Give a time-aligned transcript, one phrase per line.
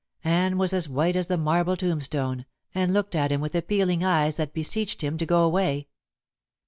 [0.23, 4.35] Anne was as white as the marble tombstone, and looked at him with appealing eyes
[4.35, 5.89] that beseeched him to go away.